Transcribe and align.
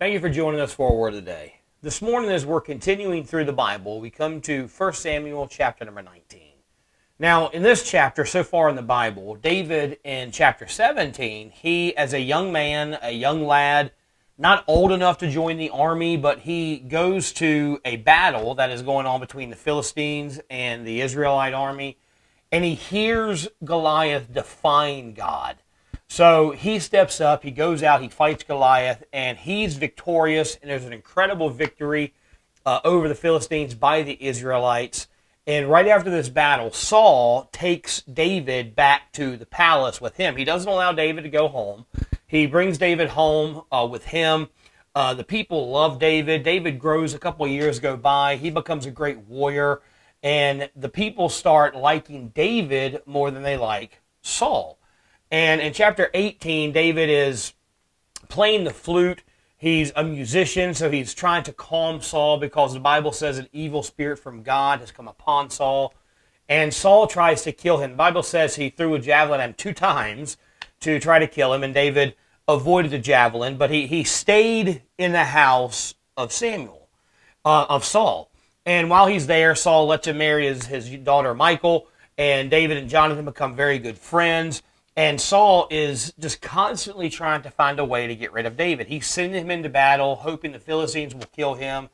Thank 0.00 0.14
you 0.14 0.20
for 0.20 0.30
joining 0.30 0.62
us 0.62 0.72
for 0.72 0.90
a 0.90 0.94
word 0.94 1.08
of 1.08 1.16
the 1.16 1.30
day. 1.30 1.56
This 1.82 2.00
morning, 2.00 2.30
as 2.30 2.46
we're 2.46 2.62
continuing 2.62 3.22
through 3.22 3.44
the 3.44 3.52
Bible, 3.52 4.00
we 4.00 4.08
come 4.08 4.40
to 4.40 4.66
1 4.66 4.92
Samuel 4.94 5.46
chapter 5.46 5.84
number 5.84 6.00
19. 6.00 6.40
Now, 7.18 7.48
in 7.48 7.62
this 7.62 7.82
chapter, 7.82 8.24
so 8.24 8.42
far 8.42 8.70
in 8.70 8.76
the 8.76 8.82
Bible, 8.82 9.34
David 9.34 9.98
in 10.02 10.30
chapter 10.30 10.66
17, 10.66 11.50
he, 11.50 11.94
as 11.98 12.14
a 12.14 12.18
young 12.18 12.50
man, 12.50 12.96
a 13.02 13.10
young 13.10 13.46
lad, 13.46 13.92
not 14.38 14.64
old 14.66 14.90
enough 14.90 15.18
to 15.18 15.30
join 15.30 15.58
the 15.58 15.68
army, 15.68 16.16
but 16.16 16.38
he 16.38 16.78
goes 16.78 17.30
to 17.34 17.78
a 17.84 17.96
battle 17.96 18.54
that 18.54 18.70
is 18.70 18.80
going 18.80 19.04
on 19.04 19.20
between 19.20 19.50
the 19.50 19.54
Philistines 19.54 20.40
and 20.48 20.86
the 20.86 21.02
Israelite 21.02 21.52
army, 21.52 21.98
and 22.50 22.64
he 22.64 22.74
hears 22.74 23.48
Goliath 23.62 24.32
defying 24.32 25.12
God. 25.12 25.58
So 26.10 26.50
he 26.50 26.80
steps 26.80 27.20
up, 27.20 27.44
he 27.44 27.52
goes 27.52 27.84
out, 27.84 28.02
he 28.02 28.08
fights 28.08 28.42
Goliath, 28.42 29.04
and 29.12 29.38
he's 29.38 29.76
victorious. 29.76 30.56
And 30.56 30.68
there's 30.68 30.84
an 30.84 30.92
incredible 30.92 31.50
victory 31.50 32.14
uh, 32.66 32.80
over 32.82 33.06
the 33.06 33.14
Philistines 33.14 33.76
by 33.76 34.02
the 34.02 34.20
Israelites. 34.20 35.06
And 35.46 35.70
right 35.70 35.86
after 35.86 36.10
this 36.10 36.28
battle, 36.28 36.72
Saul 36.72 37.48
takes 37.52 38.02
David 38.02 38.74
back 38.74 39.12
to 39.12 39.36
the 39.36 39.46
palace 39.46 40.00
with 40.00 40.16
him. 40.16 40.34
He 40.34 40.44
doesn't 40.44 40.68
allow 40.68 40.90
David 40.90 41.22
to 41.22 41.30
go 41.30 41.46
home. 41.46 41.86
He 42.26 42.44
brings 42.46 42.76
David 42.76 43.10
home 43.10 43.62
uh, 43.70 43.86
with 43.88 44.06
him. 44.06 44.48
Uh, 44.96 45.14
the 45.14 45.22
people 45.22 45.70
love 45.70 46.00
David. 46.00 46.42
David 46.42 46.80
grows 46.80 47.14
a 47.14 47.20
couple 47.20 47.46
years 47.46 47.78
go 47.78 47.96
by. 47.96 48.34
He 48.34 48.50
becomes 48.50 48.84
a 48.84 48.90
great 48.90 49.18
warrior. 49.18 49.80
And 50.24 50.70
the 50.74 50.88
people 50.88 51.28
start 51.28 51.76
liking 51.76 52.30
David 52.30 53.00
more 53.06 53.30
than 53.30 53.44
they 53.44 53.56
like 53.56 54.00
Saul. 54.22 54.79
And 55.30 55.60
in 55.60 55.72
chapter 55.72 56.10
18, 56.12 56.72
David 56.72 57.08
is 57.08 57.54
playing 58.28 58.64
the 58.64 58.72
flute. 58.72 59.22
He's 59.56 59.92
a 59.94 60.02
musician, 60.02 60.74
so 60.74 60.90
he's 60.90 61.14
trying 61.14 61.42
to 61.44 61.52
calm 61.52 62.00
Saul 62.00 62.38
because 62.38 62.72
the 62.72 62.80
Bible 62.80 63.12
says 63.12 63.38
an 63.38 63.48
evil 63.52 63.82
spirit 63.82 64.18
from 64.18 64.42
God 64.42 64.80
has 64.80 64.90
come 64.90 65.06
upon 65.06 65.50
Saul. 65.50 65.94
And 66.48 66.74
Saul 66.74 67.06
tries 67.06 67.42
to 67.42 67.52
kill 67.52 67.78
him. 67.78 67.90
The 67.90 67.96
Bible 67.96 68.22
says 68.22 68.56
he 68.56 68.70
threw 68.70 68.94
a 68.94 68.98
javelin 68.98 69.40
at 69.40 69.50
him 69.50 69.54
two 69.54 69.72
times 69.72 70.36
to 70.80 70.98
try 70.98 71.18
to 71.18 71.26
kill 71.26 71.52
him, 71.52 71.62
and 71.62 71.74
David 71.74 72.16
avoided 72.48 72.90
the 72.90 72.98
javelin, 72.98 73.56
but 73.56 73.70
he, 73.70 73.86
he 73.86 74.02
stayed 74.02 74.82
in 74.98 75.12
the 75.12 75.24
house 75.24 75.94
of 76.16 76.32
Samuel, 76.32 76.88
uh, 77.44 77.66
of 77.68 77.84
Saul. 77.84 78.30
And 78.66 78.90
while 78.90 79.06
he's 79.06 79.26
there, 79.26 79.54
Saul 79.54 79.86
lets 79.86 80.06
him 80.06 80.18
marry 80.18 80.46
his, 80.46 80.66
his 80.66 80.88
daughter 80.90 81.34
Michal, 81.34 81.86
and 82.18 82.50
David 82.50 82.76
and 82.76 82.88
Jonathan 82.88 83.24
become 83.24 83.54
very 83.54 83.78
good 83.78 83.98
friends. 83.98 84.62
And 84.96 85.20
Saul 85.20 85.68
is 85.70 86.12
just 86.18 86.42
constantly 86.42 87.08
trying 87.08 87.42
to 87.42 87.50
find 87.50 87.78
a 87.78 87.84
way 87.84 88.06
to 88.06 88.16
get 88.16 88.32
rid 88.32 88.44
of 88.46 88.56
David. 88.56 88.88
He's 88.88 89.06
sending 89.06 89.40
him 89.42 89.50
into 89.50 89.68
battle, 89.68 90.16
hoping 90.16 90.52
the 90.52 90.58
Philistines 90.58 91.14
will 91.14 91.26
kill 91.32 91.54
him. 91.54 91.88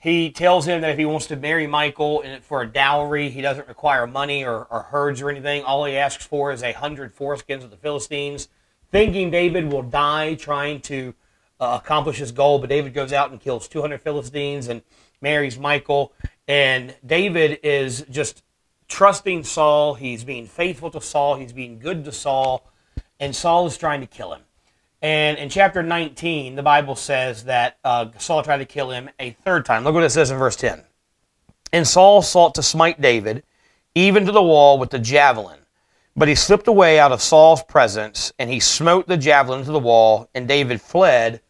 He 0.00 0.30
tells 0.30 0.66
him 0.66 0.80
that 0.82 0.90
if 0.90 0.98
he 0.98 1.04
wants 1.04 1.26
to 1.26 1.36
marry 1.36 1.66
Michal 1.66 2.22
for 2.42 2.62
a 2.62 2.66
dowry, 2.66 3.30
he 3.30 3.40
doesn't 3.42 3.66
require 3.66 4.06
money 4.06 4.44
or, 4.44 4.64
or 4.70 4.82
herds 4.82 5.20
or 5.20 5.28
anything. 5.28 5.64
All 5.64 5.84
he 5.84 5.96
asks 5.96 6.24
for 6.24 6.52
is 6.52 6.62
a 6.62 6.72
hundred 6.72 7.16
foreskins 7.16 7.64
of 7.64 7.70
the 7.70 7.76
Philistines, 7.76 8.48
thinking 8.92 9.30
David 9.30 9.72
will 9.72 9.82
die 9.82 10.36
trying 10.36 10.80
to 10.82 11.14
uh, 11.58 11.80
accomplish 11.82 12.18
his 12.18 12.30
goal. 12.30 12.60
But 12.60 12.70
David 12.70 12.94
goes 12.94 13.12
out 13.12 13.32
and 13.32 13.40
kills 13.40 13.66
200 13.66 14.00
Philistines 14.00 14.68
and 14.68 14.82
marries 15.20 15.58
Michal. 15.58 16.12
And 16.46 16.94
David 17.04 17.58
is 17.64 18.06
just 18.08 18.44
trusting 18.88 19.44
Saul. 19.44 19.94
He's 19.94 20.24
being 20.24 20.46
faithful 20.46 20.90
to 20.90 21.00
Saul. 21.00 21.36
He's 21.36 21.52
being 21.52 21.78
good 21.78 22.04
to 22.04 22.12
Saul. 22.12 22.68
And 23.20 23.34
Saul 23.34 23.66
is 23.66 23.76
trying 23.76 24.00
to 24.00 24.06
kill 24.06 24.32
him. 24.32 24.42
And 25.00 25.38
in 25.38 25.48
chapter 25.48 25.82
19, 25.82 26.56
the 26.56 26.62
Bible 26.62 26.96
says 26.96 27.44
that 27.44 27.78
uh, 27.84 28.06
Saul 28.18 28.42
tried 28.42 28.58
to 28.58 28.64
kill 28.64 28.90
him 28.90 29.08
a 29.20 29.30
third 29.30 29.64
time. 29.64 29.84
Look 29.84 29.94
what 29.94 30.02
it 30.02 30.10
says 30.10 30.30
in 30.30 30.38
verse 30.38 30.56
10. 30.56 30.82
And 31.72 31.86
Saul 31.86 32.22
sought 32.22 32.54
to 32.56 32.62
smite 32.62 33.00
David, 33.00 33.44
even 33.94 34.26
to 34.26 34.32
the 34.32 34.42
wall 34.42 34.78
with 34.78 34.90
the 34.90 34.98
javelin. 34.98 35.60
But 36.16 36.26
he 36.26 36.34
slipped 36.34 36.66
away 36.66 36.98
out 36.98 37.12
of 37.12 37.22
Saul's 37.22 37.62
presence, 37.62 38.32
and 38.40 38.50
he 38.50 38.58
smote 38.58 39.06
the 39.06 39.16
javelin 39.16 39.64
to 39.64 39.70
the 39.70 39.78
wall, 39.78 40.28
and 40.34 40.48
David 40.48 40.80
fled 40.80 41.40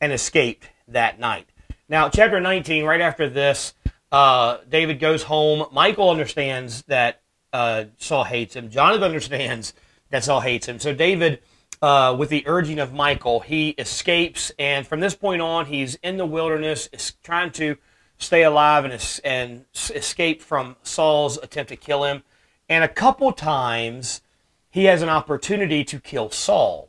and 0.00 0.12
escaped 0.12 0.68
that 0.88 1.18
night. 1.18 1.48
Now, 1.88 2.10
chapter 2.10 2.38
19, 2.38 2.84
right 2.84 3.00
after 3.00 3.28
this, 3.28 3.72
uh, 4.12 4.58
David 4.68 4.98
goes 4.98 5.24
home. 5.24 5.66
Michal 5.72 6.10
understands 6.10 6.82
that 6.82 7.22
uh, 7.52 7.84
Saul 7.98 8.24
hates 8.24 8.54
him. 8.56 8.70
Jonathan 8.70 9.04
understands 9.04 9.72
that 10.10 10.24
Saul 10.24 10.40
hates 10.40 10.66
him. 10.66 10.78
So 10.78 10.94
David, 10.94 11.40
uh, 11.82 12.14
with 12.18 12.28
the 12.28 12.44
urging 12.46 12.78
of 12.78 12.92
Michal, 12.92 13.40
he 13.40 13.70
escapes, 13.70 14.52
and 14.58 14.86
from 14.86 15.00
this 15.00 15.14
point 15.14 15.42
on, 15.42 15.66
he's 15.66 15.94
in 15.96 16.16
the 16.16 16.26
wilderness, 16.26 16.88
is 16.92 17.14
trying 17.22 17.52
to 17.52 17.76
stay 18.18 18.42
alive 18.42 18.84
and, 18.84 19.20
and 19.24 19.64
escape 19.74 20.42
from 20.42 20.76
Saul's 20.82 21.38
attempt 21.38 21.70
to 21.70 21.76
kill 21.76 22.04
him. 22.04 22.22
And 22.68 22.84
a 22.84 22.88
couple 22.88 23.32
times, 23.32 24.20
he 24.68 24.84
has 24.84 25.02
an 25.02 25.08
opportunity 25.08 25.82
to 25.84 25.98
kill 25.98 26.30
Saul, 26.30 26.88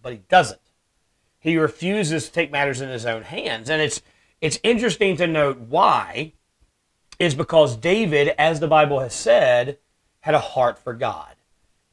but 0.00 0.12
he 0.12 0.20
doesn't. 0.28 0.60
He 1.38 1.56
refuses 1.56 2.26
to 2.26 2.32
take 2.32 2.50
matters 2.50 2.80
in 2.80 2.88
his 2.88 3.06
own 3.06 3.22
hands, 3.22 3.70
and 3.70 3.80
it's 3.80 4.02
it's 4.40 4.58
interesting 4.62 5.16
to 5.16 5.26
note 5.26 5.58
why 5.58 6.32
is 7.18 7.34
because 7.34 7.76
David, 7.76 8.34
as 8.38 8.60
the 8.60 8.68
Bible 8.68 9.00
has 9.00 9.14
said, 9.14 9.78
had 10.20 10.34
a 10.34 10.40
heart 10.40 10.78
for 10.78 10.92
God. 10.92 11.34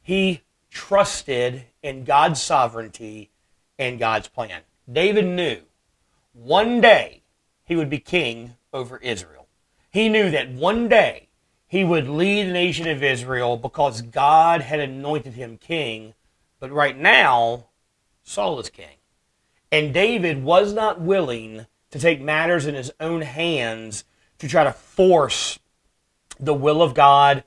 He 0.02 0.42
trusted 0.70 1.64
in 1.82 2.04
God's 2.04 2.42
sovereignty 2.42 3.30
and 3.78 3.98
God's 3.98 4.28
plan. 4.28 4.62
David 4.90 5.24
knew 5.24 5.60
one 6.32 6.80
day 6.80 7.22
he 7.64 7.76
would 7.76 7.88
be 7.88 7.98
king 7.98 8.56
over 8.72 8.98
Israel. 8.98 9.46
He 9.90 10.08
knew 10.08 10.30
that 10.30 10.50
one 10.50 10.88
day 10.88 11.28
he 11.66 11.84
would 11.84 12.08
lead 12.08 12.48
the 12.48 12.52
nation 12.52 12.88
of 12.88 13.02
Israel 13.02 13.56
because 13.56 14.02
God 14.02 14.60
had 14.60 14.80
anointed 14.80 15.34
him 15.34 15.56
king. 15.56 16.14
But 16.60 16.72
right 16.72 16.98
now, 16.98 17.66
Saul 18.22 18.58
is 18.58 18.68
king. 18.68 18.96
And 19.70 19.94
David 19.94 20.44
was 20.44 20.72
not 20.72 21.00
willing 21.00 21.66
to 21.90 21.98
take 21.98 22.20
matters 22.20 22.66
in 22.66 22.74
his 22.74 22.92
own 23.00 23.22
hands 23.22 24.04
to 24.38 24.48
try 24.48 24.64
to 24.64 24.72
force 24.72 25.58
the 26.38 26.54
will 26.54 26.82
of 26.82 26.94
God 26.94 27.44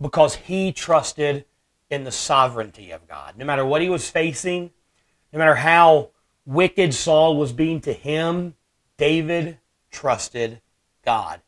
because 0.00 0.36
he 0.36 0.72
trusted 0.72 1.44
in 1.90 2.04
the 2.04 2.12
sovereignty 2.12 2.90
of 2.90 3.06
God. 3.08 3.36
No 3.36 3.44
matter 3.44 3.64
what 3.64 3.82
he 3.82 3.88
was 3.88 4.08
facing, 4.08 4.70
no 5.32 5.38
matter 5.38 5.56
how 5.56 6.10
wicked 6.46 6.94
Saul 6.94 7.36
was 7.36 7.52
being 7.52 7.80
to 7.82 7.92
him, 7.92 8.54
David 8.96 9.58
trusted 9.90 10.60
God. 11.04 11.40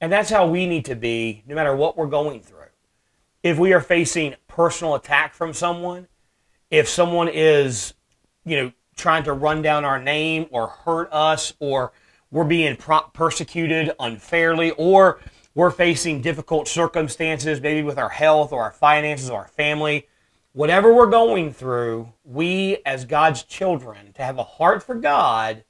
And 0.00 0.12
that's 0.12 0.30
how 0.30 0.46
we 0.46 0.66
need 0.66 0.84
to 0.86 0.94
be 0.94 1.42
no 1.46 1.54
matter 1.54 1.74
what 1.74 1.96
we're 1.96 2.06
going 2.06 2.40
through. 2.40 2.56
If 3.42 3.58
we 3.58 3.72
are 3.72 3.80
facing 3.80 4.34
personal 4.48 4.94
attack 4.94 5.34
from 5.34 5.52
someone, 5.52 6.08
if 6.70 6.88
someone 6.88 7.28
is, 7.28 7.94
you 8.44 8.56
know, 8.56 8.72
trying 8.96 9.24
to 9.24 9.32
run 9.32 9.62
down 9.62 9.84
our 9.84 10.02
name 10.02 10.46
or 10.50 10.68
hurt 10.68 11.08
us 11.12 11.52
or 11.60 11.92
we're 12.30 12.44
being 12.44 12.76
persecuted 12.76 13.92
unfairly, 14.00 14.72
or 14.72 15.20
we're 15.54 15.70
facing 15.70 16.20
difficult 16.20 16.68
circumstances, 16.68 17.60
maybe 17.60 17.82
with 17.82 17.98
our 17.98 18.08
health 18.08 18.52
or 18.52 18.62
our 18.62 18.72
finances 18.72 19.30
or 19.30 19.40
our 19.40 19.48
family. 19.48 20.06
Whatever 20.52 20.92
we're 20.92 21.06
going 21.06 21.52
through, 21.52 22.12
we 22.24 22.78
as 22.84 23.04
God's 23.04 23.42
children, 23.42 24.12
to 24.14 24.22
have 24.22 24.38
a 24.38 24.44
heart 24.44 24.82
for 24.82 24.94
God, 24.94 25.64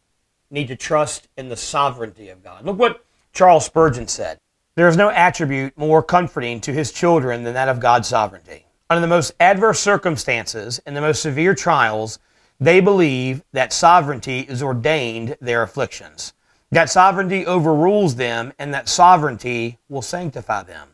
need 0.50 0.69
to 0.69 0.77
trust 0.77 1.28
in 1.37 1.49
the 1.49 1.56
sovereignty 1.56 2.28
of 2.28 2.43
God. 2.43 2.65
Look 2.65 2.78
what 2.78 3.05
Charles 3.33 3.66
Spurgeon 3.66 4.09
said. 4.09 4.39
There 4.77 4.89
is 4.89 4.97
no 4.97 5.11
attribute 5.11 5.77
more 5.77 6.03
comforting 6.03 6.60
to 6.63 6.72
his 6.72 6.92
children 6.92 7.45
than 7.45 7.54
that 7.54 7.69
of 7.69 7.81
God's 7.81 8.09
sovereignty. 8.09 8.66
Under 8.89 9.01
the 9.01 9.07
most 9.07 9.33
adverse 9.41 9.81
circumstances 9.81 10.81
and 10.86 10.97
the 10.97 11.01
most 11.01 11.21
severe 11.21 11.54
trials, 11.54 12.19
they 12.60 12.81
believe 12.81 13.42
that 13.53 13.72
sovereignty 13.72 14.41
is 14.41 14.63
ordained 14.63 15.36
their 15.41 15.63
afflictions 15.63 16.33
that 16.77 16.91
sovereignty 16.91 17.47
overrules 17.47 18.17
them, 18.17 18.53
and 18.59 18.75
that 18.75 18.87
sovereignty 18.87 19.78
will 19.89 20.03
sanctify 20.03 20.63
them. 20.63 20.89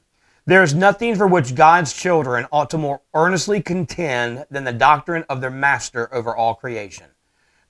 There 0.46 0.62
is 0.62 0.75
nothing 0.75 1.17
for 1.17 1.26
which 1.26 1.56
God's 1.56 1.93
children 1.93 2.46
ought 2.52 2.70
to 2.70 2.79
more 2.79 3.00
earnestly 3.14 3.61
contend 3.61 4.46
than 4.49 4.62
the 4.62 4.73
doctrine 4.73 5.25
of 5.29 5.40
their 5.40 5.50
master 5.50 6.08
over 6.14 6.37
all 6.37 6.55
creation. 6.55 7.06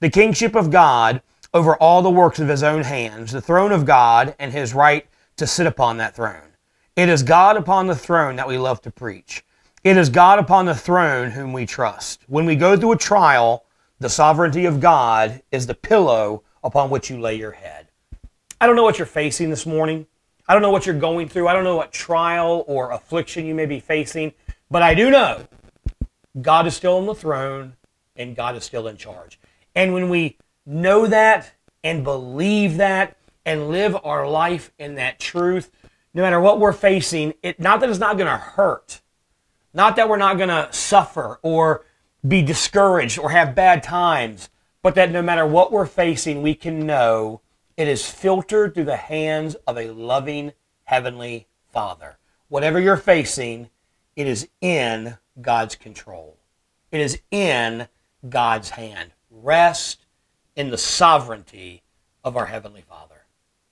The 0.01 0.11
kingship 0.11 0.55
of 0.55 0.71
God 0.71 1.23
over 1.55 1.75
all 1.77 2.03
the 2.03 2.11
works 2.11 2.39
of 2.39 2.49
his 2.49 2.63
own 2.63 2.83
hands, 2.83 3.33
the 3.33 3.41
throne 3.41 3.73
of 3.73 3.87
God, 3.87 4.35
and 4.39 4.53
his 4.53 4.75
right 4.75 5.07
to 5.37 5.47
sit 5.47 5.67
upon 5.67 5.97
that 5.97 6.15
throne. 6.15 6.53
It 6.97 7.09
is 7.09 7.23
God 7.23 7.57
upon 7.57 7.87
the 7.87 7.97
throne 7.97 8.37
that 8.37 8.47
we 8.47 8.59
love 8.59 8.83
to 8.83 8.91
preach. 8.91 9.43
It 9.85 9.97
is 9.97 10.11
God 10.11 10.39
upon 10.39 10.67
the 10.67 10.75
throne 10.75 11.31
whom 11.31 11.55
we 11.55 11.65
trust. 11.65 12.25
When 12.29 12.45
we 12.45 12.57
go 12.57 12.77
through 12.77 12.93
a 12.93 12.99
trial, 12.99 13.65
the 14.01 14.11
sovereignty 14.11 14.67
of 14.67 14.81
God 14.81 15.41
is 15.51 15.67
the 15.67 15.73
pillow 15.73 16.43
upon 16.63 16.91
which 16.91 17.09
you 17.09 17.19
lay 17.19 17.37
your 17.37 17.53
head. 17.53 17.89
I 18.63 18.67
don't 18.67 18.77
know 18.77 18.85
what 18.85 18.97
you're 18.97 19.07
facing 19.07 19.51
this 19.51 19.67
morning. 19.67 20.07
I 20.47 20.53
don't 20.53 20.63
know 20.63 20.71
what 20.71 20.87
you're 20.87 20.95
going 20.95 21.29
through. 21.29 21.49
I 21.49 21.53
don't 21.53 21.65
know 21.65 21.75
what 21.75 21.91
trial 21.91 22.65
or 22.69 22.93
affliction 22.93 23.45
you 23.45 23.57
may 23.57 23.67
be 23.67 23.81
facing. 23.81 24.35
But 24.71 24.83
I 24.83 24.95
do 24.95 25.11
know 25.11 25.49
God 26.41 26.69
is 26.69 26.77
still 26.77 26.99
on 26.99 27.07
the 27.07 27.15
throne 27.17 27.75
and 28.15 28.37
God 28.37 28.55
is 28.55 28.63
still 28.63 28.87
in 28.87 28.97
charge. 28.97 29.41
And 29.75 29.93
when 29.93 30.09
we 30.09 30.39
know 30.65 31.09
that 31.09 31.55
and 31.83 32.05
believe 32.05 32.77
that 32.77 33.17
and 33.45 33.69
live 33.69 33.97
our 34.05 34.29
life 34.29 34.71
in 34.79 34.95
that 34.95 35.19
truth, 35.19 35.69
no 36.15 36.23
matter 36.23 36.39
what 36.39 36.61
we're 36.61 36.73
facing, 36.73 37.35
it 37.43 37.59
not 37.59 37.81
that 37.81 37.91
it's 37.91 37.99
not 37.99 38.17
going 38.17 38.31
to 38.31 38.37
hurt, 38.37 39.01
not 39.75 39.97
that 39.97 40.09
we're 40.09 40.19
not 40.19 40.37
going 40.37 40.51
to 40.51 40.69
suffer 40.71 41.41
or 41.43 41.85
be 42.29 42.43
discouraged 42.43 43.19
or 43.19 43.31
have 43.31 43.57
bad 43.57 43.83
times, 43.83 44.51
but 44.83 44.95
that 44.95 45.11
no 45.11 45.21
matter 45.21 45.45
what 45.45 45.73
we're 45.73 45.85
facing, 45.85 46.43
we 46.43 46.55
can 46.55 46.87
know 46.87 47.41
it 47.77 47.89
is 47.89 48.09
filtered 48.09 48.75
through 48.75 48.85
the 48.85 48.97
hands 48.97 49.55
of 49.67 49.79
a 49.79 49.91
loving 49.91 50.53
heavenly 50.85 51.49
Father. 51.73 52.19
Whatever 52.49 52.79
you're 52.81 52.97
facing, 52.97 53.71
it 54.17 54.27
is 54.27 54.49
in 54.61 55.17
God's 55.41 55.75
control. 55.75 56.39
It 56.91 57.01
is 57.01 57.21
in 57.31 57.89
God's 58.29 58.71
hand. 58.71 59.13
Rest 59.31 60.07
in 60.55 60.71
the 60.71 60.79
sovereignty 60.79 61.83
of 62.23 62.37
our 62.37 62.47
Heavenly 62.47 62.83
Father. 62.83 63.25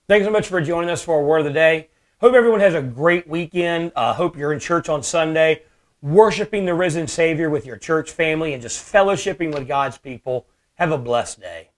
Thanks 0.07 0.25
so 0.25 0.31
much 0.31 0.47
for 0.47 0.61
joining 0.61 0.89
us 0.89 1.03
for 1.03 1.19
a 1.19 1.23
word 1.23 1.39
of 1.39 1.45
the 1.45 1.53
day. 1.53 1.89
Hope 2.19 2.33
everyone 2.33 2.59
has 2.59 2.73
a 2.73 2.81
great 2.81 3.27
weekend. 3.27 3.91
Uh, 3.95 4.13
hope 4.13 4.37
you're 4.37 4.53
in 4.53 4.59
church 4.59 4.89
on 4.89 5.01
Sunday, 5.03 5.63
worshiping 6.01 6.65
the 6.65 6.73
risen 6.73 7.07
Savior 7.07 7.49
with 7.49 7.65
your 7.65 7.77
church 7.77 8.11
family 8.11 8.53
and 8.53 8.61
just 8.61 8.91
fellowshipping 8.91 9.53
with 9.53 9.67
God's 9.67 9.97
people. 9.97 10.47
Have 10.75 10.91
a 10.91 10.97
blessed 10.97 11.39
day. 11.41 11.70